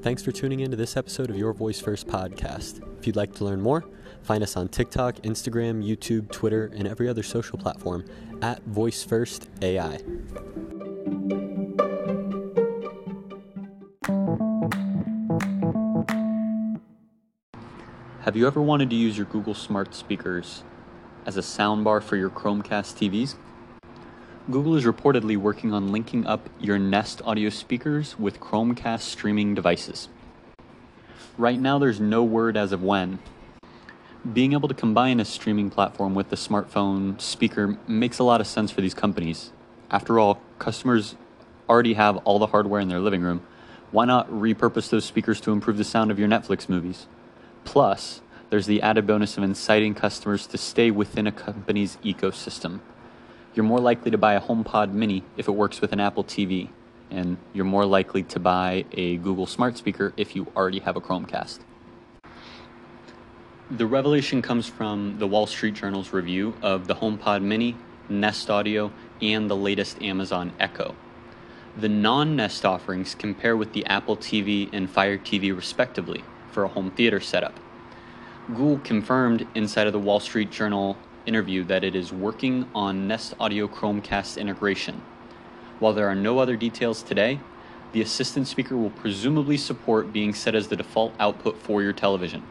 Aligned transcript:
Thanks 0.00 0.22
for 0.22 0.30
tuning 0.30 0.60
in 0.60 0.70
to 0.70 0.76
this 0.76 0.96
episode 0.96 1.28
of 1.28 1.36
Your 1.36 1.52
Voice 1.52 1.80
First 1.80 2.06
podcast. 2.06 2.80
If 3.00 3.06
you'd 3.08 3.16
like 3.16 3.34
to 3.34 3.44
learn 3.44 3.60
more, 3.60 3.84
find 4.22 4.44
us 4.44 4.56
on 4.56 4.68
TikTok, 4.68 5.16
Instagram, 5.16 5.84
YouTube, 5.84 6.30
Twitter, 6.30 6.70
and 6.76 6.86
every 6.86 7.08
other 7.08 7.24
social 7.24 7.58
platform 7.58 8.04
at 8.40 8.62
Voice 8.62 9.02
First 9.02 9.48
AI. 9.60 9.98
Have 18.20 18.36
you 18.36 18.46
ever 18.46 18.62
wanted 18.62 18.90
to 18.90 18.96
use 18.96 19.16
your 19.16 19.26
Google 19.26 19.54
Smart 19.54 19.96
Speakers 19.96 20.62
as 21.26 21.36
a 21.36 21.40
soundbar 21.40 22.00
for 22.00 22.14
your 22.14 22.30
Chromecast 22.30 22.94
TVs? 22.96 23.34
Google 24.50 24.76
is 24.76 24.84
reportedly 24.84 25.36
working 25.36 25.74
on 25.74 25.92
linking 25.92 26.26
up 26.26 26.48
your 26.58 26.78
Nest 26.78 27.20
audio 27.26 27.50
speakers 27.50 28.18
with 28.18 28.40
Chromecast 28.40 29.02
streaming 29.02 29.54
devices. 29.54 30.08
Right 31.36 31.60
now, 31.60 31.78
there's 31.78 32.00
no 32.00 32.24
word 32.24 32.56
as 32.56 32.72
of 32.72 32.82
when. 32.82 33.18
Being 34.32 34.54
able 34.54 34.66
to 34.68 34.74
combine 34.74 35.20
a 35.20 35.26
streaming 35.26 35.68
platform 35.68 36.14
with 36.14 36.30
the 36.30 36.36
smartphone 36.36 37.20
speaker 37.20 37.76
makes 37.86 38.18
a 38.18 38.24
lot 38.24 38.40
of 38.40 38.46
sense 38.46 38.70
for 38.70 38.80
these 38.80 38.94
companies. 38.94 39.52
After 39.90 40.18
all, 40.18 40.40
customers 40.58 41.14
already 41.68 41.92
have 41.92 42.16
all 42.18 42.38
the 42.38 42.46
hardware 42.46 42.80
in 42.80 42.88
their 42.88 43.00
living 43.00 43.20
room. 43.20 43.42
Why 43.90 44.06
not 44.06 44.30
repurpose 44.30 44.88
those 44.88 45.04
speakers 45.04 45.42
to 45.42 45.52
improve 45.52 45.76
the 45.76 45.84
sound 45.84 46.10
of 46.10 46.18
your 46.18 46.28
Netflix 46.28 46.70
movies? 46.70 47.06
Plus, 47.64 48.22
there's 48.48 48.64
the 48.64 48.80
added 48.80 49.06
bonus 49.06 49.36
of 49.36 49.44
inciting 49.44 49.94
customers 49.94 50.46
to 50.46 50.56
stay 50.56 50.90
within 50.90 51.26
a 51.26 51.32
company's 51.32 51.98
ecosystem. 52.02 52.80
You're 53.54 53.64
more 53.64 53.80
likely 53.80 54.10
to 54.10 54.18
buy 54.18 54.34
a 54.34 54.40
HomePod 54.40 54.92
Mini 54.92 55.24
if 55.36 55.48
it 55.48 55.52
works 55.52 55.80
with 55.80 55.92
an 55.92 56.00
Apple 56.00 56.22
TV, 56.22 56.68
and 57.10 57.38
you're 57.52 57.64
more 57.64 57.86
likely 57.86 58.22
to 58.24 58.38
buy 58.38 58.84
a 58.92 59.16
Google 59.16 59.46
Smart 59.46 59.78
Speaker 59.78 60.12
if 60.16 60.36
you 60.36 60.46
already 60.54 60.80
have 60.80 60.96
a 60.96 61.00
Chromecast. 61.00 61.60
The 63.70 63.86
revelation 63.86 64.42
comes 64.42 64.68
from 64.68 65.18
the 65.18 65.26
Wall 65.26 65.46
Street 65.46 65.74
Journal's 65.74 66.12
review 66.12 66.54
of 66.62 66.86
the 66.86 66.94
HomePod 66.94 67.42
Mini, 67.42 67.76
Nest 68.08 68.50
Audio, 68.50 68.92
and 69.20 69.50
the 69.50 69.56
latest 69.56 70.00
Amazon 70.02 70.52
Echo. 70.60 70.94
The 71.76 71.88
non 71.88 72.36
Nest 72.36 72.64
offerings 72.64 73.14
compare 73.14 73.56
with 73.56 73.72
the 73.72 73.86
Apple 73.86 74.16
TV 74.16 74.68
and 74.72 74.90
Fire 74.90 75.18
TV 75.18 75.54
respectively 75.54 76.22
for 76.50 76.64
a 76.64 76.68
home 76.68 76.90
theater 76.90 77.20
setup. 77.20 77.58
Google 78.48 78.78
confirmed 78.78 79.46
inside 79.54 79.86
of 79.86 79.92
the 79.92 79.98
Wall 79.98 80.20
Street 80.20 80.50
Journal 80.50 80.96
interview 81.28 81.62
that 81.64 81.84
it 81.84 81.94
is 81.94 82.12
working 82.12 82.68
on 82.74 83.06
Nest 83.06 83.34
Audio 83.38 83.68
Chromecast 83.68 84.38
integration. 84.38 85.02
While 85.78 85.92
there 85.92 86.08
are 86.08 86.14
no 86.14 86.38
other 86.38 86.56
details 86.56 87.02
today, 87.02 87.38
the 87.92 88.00
assistant 88.00 88.48
speaker 88.48 88.76
will 88.76 88.90
presumably 88.90 89.58
support 89.58 90.12
being 90.12 90.34
set 90.34 90.54
as 90.54 90.68
the 90.68 90.76
default 90.76 91.12
output 91.20 91.58
for 91.58 91.82
your 91.82 91.92
television. 91.92 92.42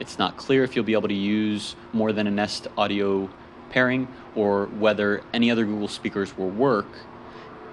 It's 0.00 0.18
not 0.18 0.36
clear 0.36 0.64
if 0.64 0.74
you'll 0.74 0.84
be 0.84 0.94
able 0.94 1.08
to 1.08 1.14
use 1.14 1.76
more 1.92 2.12
than 2.12 2.26
a 2.26 2.30
Nest 2.30 2.68
Audio 2.78 3.28
pairing 3.70 4.08
or 4.34 4.66
whether 4.66 5.22
any 5.32 5.50
other 5.50 5.64
Google 5.64 5.88
speakers 5.88 6.38
will 6.38 6.50
work. 6.50 6.86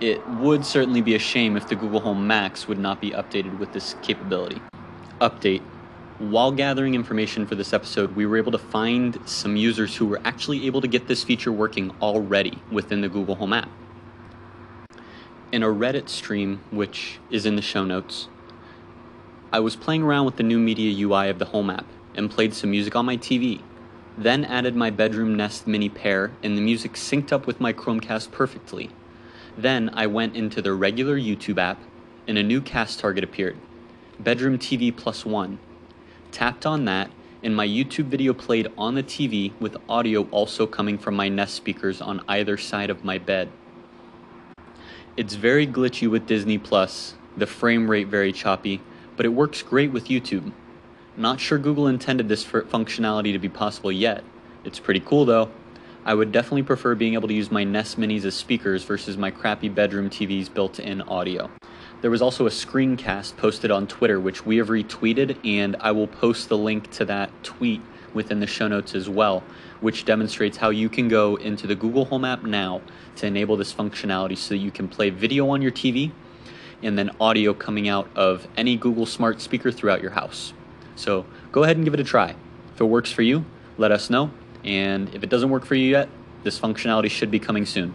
It 0.00 0.26
would 0.28 0.64
certainly 0.64 1.02
be 1.02 1.14
a 1.14 1.18
shame 1.18 1.56
if 1.56 1.68
the 1.68 1.76
Google 1.76 2.00
Home 2.00 2.26
Max 2.26 2.66
would 2.66 2.78
not 2.78 3.00
be 3.00 3.10
updated 3.10 3.58
with 3.58 3.72
this 3.72 3.94
capability. 4.02 4.60
Update 5.20 5.62
While 6.20 6.52
gathering 6.52 6.94
information 6.94 7.46
for 7.46 7.54
this 7.54 7.72
episode, 7.72 8.14
we 8.14 8.26
were 8.26 8.36
able 8.36 8.52
to 8.52 8.58
find 8.58 9.18
some 9.24 9.56
users 9.56 9.96
who 9.96 10.04
were 10.04 10.20
actually 10.22 10.66
able 10.66 10.82
to 10.82 10.86
get 10.86 11.08
this 11.08 11.24
feature 11.24 11.50
working 11.50 11.92
already 12.02 12.58
within 12.70 13.00
the 13.00 13.08
Google 13.08 13.36
Home 13.36 13.54
app. 13.54 13.70
In 15.50 15.62
a 15.62 15.68
Reddit 15.68 16.10
stream, 16.10 16.60
which 16.70 17.20
is 17.30 17.46
in 17.46 17.56
the 17.56 17.62
show 17.62 17.86
notes, 17.86 18.28
I 19.50 19.60
was 19.60 19.76
playing 19.76 20.02
around 20.02 20.26
with 20.26 20.36
the 20.36 20.42
new 20.42 20.58
media 20.58 20.94
UI 21.06 21.30
of 21.30 21.38
the 21.38 21.46
Home 21.46 21.70
app 21.70 21.86
and 22.14 22.30
played 22.30 22.52
some 22.52 22.70
music 22.70 22.94
on 22.94 23.06
my 23.06 23.16
TV, 23.16 23.62
then 24.18 24.44
added 24.44 24.76
my 24.76 24.90
bedroom 24.90 25.34
Nest 25.34 25.66
Mini 25.66 25.88
pair, 25.88 26.32
and 26.42 26.54
the 26.54 26.60
music 26.60 26.92
synced 26.92 27.32
up 27.32 27.46
with 27.46 27.62
my 27.62 27.72
Chromecast 27.72 28.30
perfectly. 28.30 28.90
Then 29.56 29.88
I 29.94 30.06
went 30.06 30.36
into 30.36 30.60
the 30.60 30.74
regular 30.74 31.18
YouTube 31.18 31.56
app, 31.56 31.80
and 32.28 32.36
a 32.36 32.42
new 32.42 32.60
cast 32.60 33.00
target 33.00 33.24
appeared. 33.24 33.56
Bedroom 34.18 34.58
TV 34.58 34.94
plus 34.94 35.24
one. 35.24 35.58
Tapped 36.32 36.64
on 36.64 36.84
that, 36.84 37.10
and 37.42 37.56
my 37.56 37.66
YouTube 37.66 38.06
video 38.06 38.32
played 38.32 38.68
on 38.78 38.94
the 38.94 39.02
TV 39.02 39.52
with 39.58 39.76
audio 39.88 40.28
also 40.30 40.66
coming 40.66 40.96
from 40.96 41.16
my 41.16 41.28
Nest 41.28 41.54
speakers 41.54 42.00
on 42.00 42.22
either 42.28 42.56
side 42.56 42.88
of 42.88 43.04
my 43.04 43.18
bed. 43.18 43.50
It's 45.16 45.34
very 45.34 45.66
glitchy 45.66 46.08
with 46.08 46.26
Disney 46.26 46.56
Plus, 46.56 47.14
the 47.36 47.46
frame 47.46 47.90
rate 47.90 48.06
very 48.06 48.32
choppy, 48.32 48.80
but 49.16 49.26
it 49.26 49.30
works 49.30 49.62
great 49.62 49.92
with 49.92 50.06
YouTube. 50.06 50.52
Not 51.16 51.40
sure 51.40 51.58
Google 51.58 51.88
intended 51.88 52.28
this 52.28 52.44
functionality 52.44 53.32
to 53.32 53.38
be 53.38 53.48
possible 53.48 53.90
yet. 53.90 54.22
It's 54.64 54.78
pretty 54.78 55.00
cool 55.00 55.24
though. 55.24 55.50
I 56.04 56.14
would 56.14 56.32
definitely 56.32 56.62
prefer 56.62 56.94
being 56.94 57.14
able 57.14 57.28
to 57.28 57.34
use 57.34 57.50
my 57.50 57.64
Nest 57.64 57.98
Minis 57.98 58.24
as 58.24 58.34
speakers 58.34 58.84
versus 58.84 59.16
my 59.16 59.30
crappy 59.30 59.68
bedroom 59.68 60.08
TV's 60.08 60.48
built 60.48 60.78
in 60.78 61.02
audio. 61.02 61.50
There 62.00 62.10
was 62.10 62.22
also 62.22 62.46
a 62.46 62.50
screencast 62.50 63.36
posted 63.36 63.70
on 63.70 63.86
Twitter, 63.86 64.18
which 64.18 64.46
we 64.46 64.56
have 64.56 64.68
retweeted, 64.68 65.36
and 65.44 65.76
I 65.80 65.92
will 65.92 66.06
post 66.06 66.48
the 66.48 66.56
link 66.56 66.90
to 66.92 67.04
that 67.04 67.30
tweet 67.42 67.82
within 68.14 68.40
the 68.40 68.46
show 68.46 68.68
notes 68.68 68.94
as 68.94 69.06
well, 69.08 69.44
which 69.80 70.06
demonstrates 70.06 70.56
how 70.56 70.70
you 70.70 70.88
can 70.88 71.08
go 71.08 71.36
into 71.36 71.66
the 71.66 71.74
Google 71.74 72.06
Home 72.06 72.24
app 72.24 72.42
now 72.42 72.80
to 73.16 73.26
enable 73.26 73.58
this 73.58 73.72
functionality 73.72 74.36
so 74.38 74.54
that 74.54 74.58
you 74.58 74.70
can 74.70 74.88
play 74.88 75.10
video 75.10 75.50
on 75.50 75.60
your 75.60 75.70
TV 75.70 76.10
and 76.82 76.98
then 76.98 77.10
audio 77.20 77.52
coming 77.52 77.86
out 77.86 78.08
of 78.16 78.48
any 78.56 78.76
Google 78.76 79.04
Smart 79.04 79.42
speaker 79.42 79.70
throughout 79.70 80.00
your 80.00 80.12
house. 80.12 80.54
So 80.96 81.26
go 81.52 81.64
ahead 81.64 81.76
and 81.76 81.84
give 81.84 81.92
it 81.92 82.00
a 82.00 82.04
try. 82.04 82.34
If 82.74 82.80
it 82.80 82.84
works 82.84 83.12
for 83.12 83.20
you, 83.20 83.44
let 83.76 83.92
us 83.92 84.08
know. 84.08 84.30
And 84.64 85.14
if 85.14 85.22
it 85.22 85.28
doesn't 85.28 85.50
work 85.50 85.66
for 85.66 85.74
you 85.74 85.90
yet, 85.90 86.08
this 86.44 86.58
functionality 86.58 87.10
should 87.10 87.30
be 87.30 87.38
coming 87.38 87.66
soon. 87.66 87.94